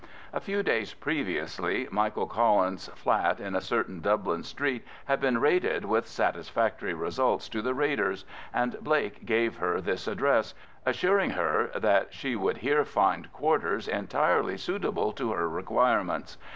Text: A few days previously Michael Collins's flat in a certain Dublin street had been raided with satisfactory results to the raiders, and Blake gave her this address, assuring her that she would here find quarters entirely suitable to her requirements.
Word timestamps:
A 0.33 0.39
few 0.39 0.63
days 0.63 0.95
previously 0.95 1.87
Michael 1.91 2.25
Collins's 2.25 2.87
flat 2.95 3.39
in 3.39 3.53
a 3.53 3.61
certain 3.61 3.99
Dublin 4.01 4.41
street 4.41 4.83
had 5.05 5.21
been 5.21 5.37
raided 5.37 5.85
with 5.85 6.07
satisfactory 6.07 6.95
results 6.95 7.47
to 7.49 7.61
the 7.61 7.75
raiders, 7.75 8.25
and 8.51 8.77
Blake 8.81 9.25
gave 9.25 9.57
her 9.57 9.79
this 9.79 10.07
address, 10.07 10.55
assuring 10.87 11.29
her 11.29 11.69
that 11.75 12.15
she 12.15 12.35
would 12.35 12.57
here 12.57 12.83
find 12.83 13.31
quarters 13.31 13.87
entirely 13.87 14.57
suitable 14.57 15.11
to 15.13 15.33
her 15.33 15.47
requirements. 15.47 16.39